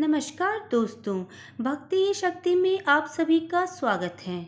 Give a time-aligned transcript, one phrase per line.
[0.00, 1.14] नमस्कार दोस्तों,
[1.60, 4.46] भक्ति शक्ति में आप सभी का स्वागत है।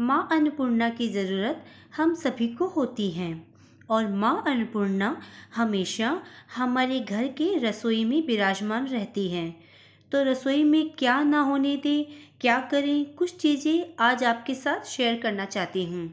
[0.00, 1.64] माँ अन्नपूर्णा की ज़रूरत
[1.96, 3.30] हम सभी को होती है
[3.90, 5.16] और माँ अन्नपूर्णा
[5.56, 6.10] हमेशा
[6.56, 9.50] हमारे घर के रसोई में विराजमान रहती हैं।
[10.12, 12.04] तो रसोई में क्या ना होने दें,
[12.40, 16.08] क्या करें, कुछ चीज़ें आज आपके साथ शेयर करना चाहती हूँ।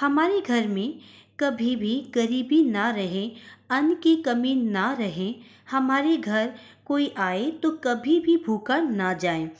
[0.00, 0.98] हमारे घर में
[1.40, 3.30] कभी भी गरीबी ना रहे,
[3.70, 5.34] अन्न की कमी ना रहे,
[5.70, 6.52] हमारे घर
[6.86, 9.50] कोई आए तो कभी भी भूखा ना जाए।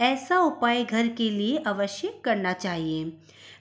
[0.00, 3.12] ऐसा उपाय घर के लिए अवश्य करना चाहिए।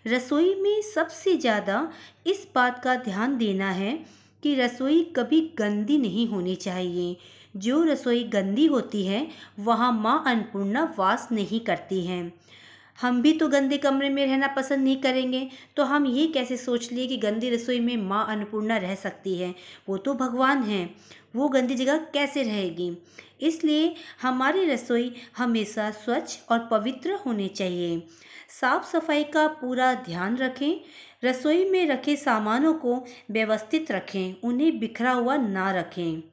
[0.08, 1.92] रसोई में सबसे ज़्यादा
[2.28, 4.00] इस बात का ध्यान देना है
[4.44, 7.16] कि रसोई कभी गंदी नहीं होनी चाहिए।
[7.58, 9.28] जो रसोई गंदी होती है,
[9.60, 12.34] वहाँ माँ अन्नपूर्णा वास नहीं करती हैं।
[13.02, 16.92] हम भी तो गंदे कमरे में रहना पसंद नहीं करेंगे। तो हम ये कैसे सोच
[16.92, 19.56] लिए कि गंदी रसोई में माँ अन्नपूर्णा रह सकती है?
[19.90, 20.96] वो तो भगवान हैं।
[21.36, 22.98] वो गंदी जगह कैसे रहेगी?
[23.42, 28.08] इसलिए हमारी रसोई हमेशा स्वच्छ और पवित्र होनी चाहिए।
[28.62, 30.80] साफ़ सफ़ाई का पूरा ध्यान रखें।
[31.24, 36.24] रसोई में रखे सामानों को व्यवस्थित रखें। उन्हें बिखरा हुआ ना रखें।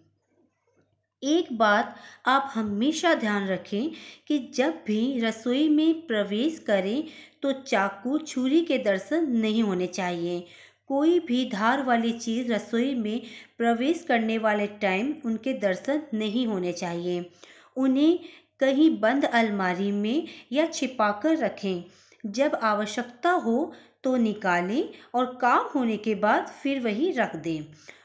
[1.24, 1.94] एक बात
[2.26, 3.90] आप हमेशा ध्यान रखें
[4.28, 7.04] कि जब भी रसोई में प्रवेश करें
[7.42, 10.44] तो चाकू छुरी के दर्शन नहीं होने चाहिए।
[10.88, 13.20] कोई भी धार वाली चीज़ रसोई में
[13.58, 17.30] प्रवेश करने वाले टाइम उनके दर्शन नहीं होने चाहिए।
[17.76, 18.18] उन्हें
[18.60, 21.84] कहीं बंद अलमारी में या छिपाकर रखें।
[22.24, 23.72] जब आवश्यकता हो
[24.04, 27.64] तो निकालें और काम होने के बाद फिर वही रख दें।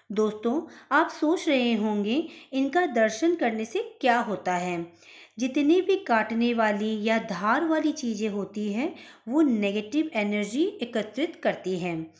[0.09, 4.91] दोस्तों, आप सोच रहे होंगे इनका दर्शन करने से क्या होता है।
[5.39, 8.95] जितनी भी काटने वाली या धार वाली चीज़ें होती हैं,
[9.27, 12.13] वो नेगेटिव एनर्जी एकत्रित करती हैं।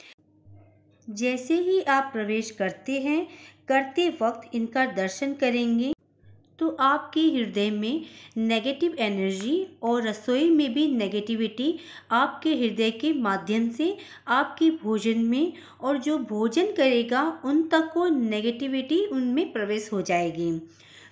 [1.07, 3.27] जैसे ही आप प्रवेश करते हैं,
[3.67, 5.93] करते वक्त इनका दर्शन करेंगे।
[6.59, 8.01] तो आपके हृदय में
[8.37, 11.79] नेगेटिव एनर्जी और रसोई में भी नेगेटिविटी
[12.11, 18.07] आपके हृदय के माध्यम से आपके भोजन में और जो भोजन करेगा, उन तक को
[18.07, 20.61] नेगेटिविटी उनमें प्रवेश हो जाएगी।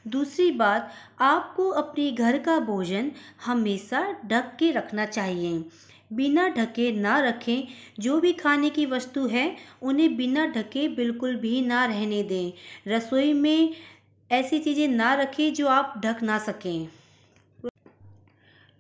[0.07, 3.11] दूसरी बात, आपको अपने घर का भोजन
[3.45, 5.65] हमेशा ढक के रखना चाहिए।
[6.13, 7.67] बिना ढके ना रखें,
[7.99, 12.53] जो भी खाने की वस्तु है, उन्हें बिना ढके बिल्कुल भी ना रहने दें।
[12.87, 13.73] रसोई में
[14.31, 16.87] ऐसी चीज़ें ना रखें जो आप ढक ना सकें।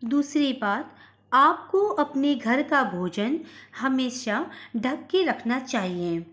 [0.05, 0.95] दूसरी बात,
[1.33, 3.39] आपको अपने घर का भोजन
[3.79, 4.45] हमेशा
[4.77, 6.25] ढक के रखना चाहिए।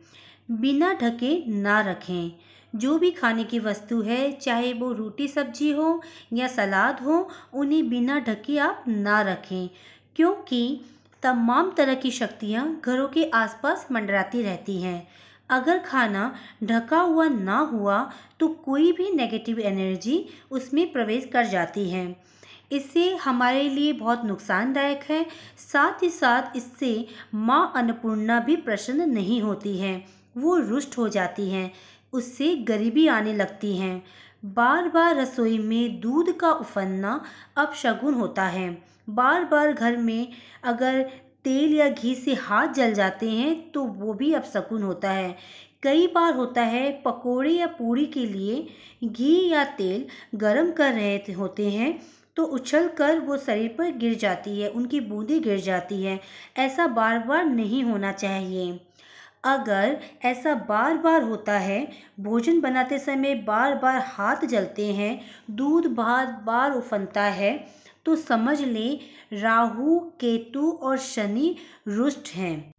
[0.51, 2.33] बिना ढके ना रखें।
[2.77, 6.03] जो भी खाने की वस्तु है, चाहे वो रोटी सब्ज़ी हो
[6.33, 9.71] या सलाद हो, उन्हें बिना ढके आप ना रखें,
[10.17, 10.81] क्योंकि
[11.23, 15.09] तमाम तरह की शक्तियाँ घरों के आसपास मंडराती रहती हैं।
[15.51, 16.35] अगर खाना
[16.65, 17.99] ढका हुआ ना हुआ
[18.41, 22.05] तो कोई भी नेगेटिव एनर्जी उसमें प्रवेश कर जाती है।
[22.73, 25.25] इससे हमारे लिए बहुत नुकसानदायक है।
[25.73, 30.05] साथ ही साथ इससे माँ अन्नपूर्णा भी प्रसन्न नहीं होती है।
[30.37, 31.71] वो रुष्ट हो जाती हैं।
[32.13, 34.03] उससे गरीबी आने लगती हैं।
[34.45, 37.21] बार बार रसोई में दूध का उफनना
[37.57, 38.69] अब शगुन होता है।
[39.11, 40.29] बार बार घर में
[40.65, 41.11] अगर
[41.45, 45.37] तेल या घी से हाथ जल जाते हैं तो वो भी अब अपशकुन होता है।
[45.83, 48.67] कई बार होता है, पकोड़े या पूड़ी के लिए
[49.05, 50.07] घी या तेल
[50.39, 51.99] गरम कर रहे होते हैं
[52.37, 56.19] तो उछल कर वो शरीर पर गिर जाती है, उनकी बूंदें गिर जाती है।
[56.57, 58.81] ऐसा बार बार नहीं होना चाहिए।
[59.45, 61.87] अगर ऐसा बार बार होता है,
[62.21, 67.53] भोजन बनाते समय बार बार हाथ जलते हैं, दूध बार बार उफनता है
[68.07, 69.01] तो समझ लें,
[69.33, 71.57] राहु, केतु और शनि
[71.89, 72.75] रुष्ट हैं।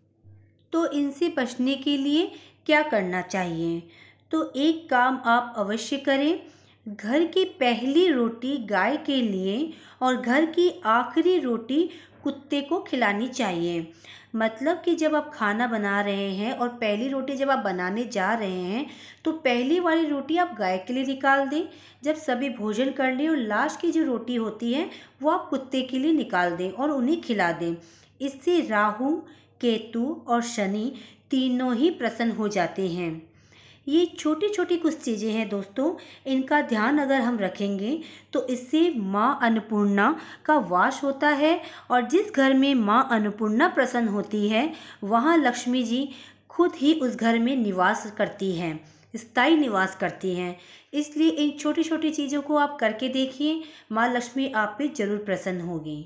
[0.72, 2.32] तो इनसे बचने के लिए
[2.66, 3.84] क्या करना चाहिए?
[4.32, 6.42] तो एक काम आप अवश्य करें,
[6.88, 11.90] घर की पहली रोटी गाय के लिए और घर की आखिरी रोटी
[12.24, 13.92] कुत्ते को खिलानी चाहिए।
[14.36, 18.34] मतलब कि जब आप खाना बना रहे हैं और पहली रोटी जब आप बनाने जा
[18.34, 18.86] रहे हैं
[19.26, 21.64] तो पहली वाली रोटी आप गाय के लिए निकाल दें।
[22.04, 24.90] जब सभी भोजन कर लें और लास्ट की जो रोटी होती है,
[25.22, 27.76] वो आप कुत्ते के लिए निकाल दें और उन्हें खिला दें।
[28.22, 29.16] इससे राहु,
[29.62, 30.92] केतु और शनि
[31.32, 33.35] तीनों ही प्रसन्न हो जाते हैं।
[33.88, 35.94] ये छोटी छोटी कुछ चीज़ें हैं दोस्तों,
[36.26, 38.00] इनका ध्यान अगर हम रखेंगे
[38.34, 40.16] तो इससे माँ अन्नपूर्णा
[40.46, 41.60] का वास होता है
[41.92, 44.72] और जिस घर में माँ अन्नपूर्णा प्रसन्न होती है,
[45.04, 46.10] वहाँ लक्ष्मी जी
[46.50, 48.80] खुद ही उस घर में निवास करती हैं,
[49.14, 50.58] स्थायी निवास करती हैं।
[50.94, 53.62] इसलिए इन छोटी छोटी चीज़ों को आप करके देखिए,
[53.92, 56.06] माँ लक्ष्मी आप पे ज़रूर प्रसन्न होगी।